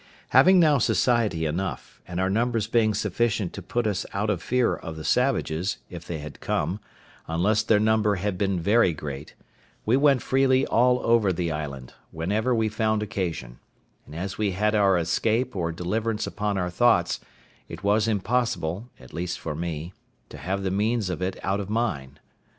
Having 0.29 0.59
now 0.59 0.79
society 0.79 1.45
enough, 1.45 2.01
and 2.07 2.19
our 2.19 2.27
numbers 2.27 2.65
being 2.65 2.95
sufficient 2.95 3.53
to 3.53 3.61
put 3.61 3.85
us 3.85 4.03
out 4.15 4.31
of 4.31 4.41
fear 4.41 4.75
of 4.75 4.95
the 4.95 5.03
savages, 5.03 5.77
if 5.91 6.07
they 6.07 6.17
had 6.17 6.39
come, 6.39 6.79
unless 7.27 7.61
their 7.61 7.79
number 7.79 8.15
had 8.15 8.35
been 8.35 8.59
very 8.59 8.93
great, 8.93 9.35
we 9.85 9.95
went 9.95 10.23
freely 10.23 10.65
all 10.65 10.99
over 11.05 11.31
the 11.31 11.51
island, 11.51 11.93
whenever 12.09 12.55
we 12.55 12.67
found 12.67 13.03
occasion; 13.03 13.59
and 14.07 14.15
as 14.15 14.39
we 14.39 14.53
had 14.53 14.73
our 14.73 14.97
escape 14.97 15.55
or 15.55 15.71
deliverance 15.71 16.25
upon 16.25 16.57
our 16.57 16.71
thoughts, 16.71 17.19
it 17.69 17.83
was 17.83 18.07
impossible, 18.07 18.89
at 18.99 19.13
least 19.13 19.39
for 19.39 19.53
me, 19.53 19.93
to 20.29 20.39
have 20.39 20.63
the 20.63 20.71
means 20.71 21.11
of 21.11 21.21
it 21.21 21.37
out 21.43 21.59
of 21.59 21.69
mine. 21.69 22.17